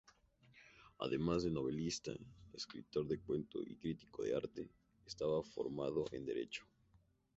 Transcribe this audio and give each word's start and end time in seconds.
Además 0.97 1.43
de 1.43 1.51
novelista, 1.51 2.11
escritor 2.53 3.07
de 3.07 3.19
cuentos 3.21 3.61
y 3.67 3.75
crítico 3.77 4.23
de 4.23 4.35
arte, 4.35 4.67
estaba 5.05 5.43
formado 5.43 6.05
en 6.11 6.25
Derecho. 6.25 6.65